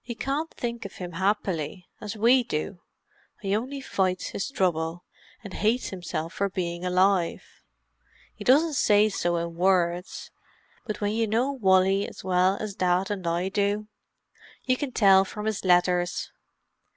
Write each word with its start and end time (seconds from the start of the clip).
He 0.00 0.14
can't 0.14 0.54
think 0.54 0.84
of 0.84 0.98
him 0.98 1.14
happily, 1.14 1.88
as 2.00 2.16
we 2.16 2.44
do; 2.44 2.82
he 3.40 3.56
only 3.56 3.80
fights 3.80 4.28
his 4.28 4.48
trouble, 4.48 5.02
and 5.42 5.54
hates 5.54 5.88
himself 5.88 6.34
for 6.34 6.48
being 6.48 6.84
alive. 6.84 7.42
He 8.32 8.44
doesn't 8.44 8.74
say 8.74 9.08
so 9.08 9.34
in 9.38 9.56
words, 9.56 10.30
but 10.86 11.00
when 11.00 11.10
you 11.10 11.26
know 11.26 11.50
Wally 11.50 12.06
as 12.06 12.22
well 12.22 12.56
as 12.60 12.76
Dad 12.76 13.10
and 13.10 13.26
I 13.26 13.48
do, 13.48 13.88
you 14.66 14.76
can 14.76 14.92
tell 14.92 15.24
from 15.24 15.46
his 15.46 15.64
letters. 15.64 16.30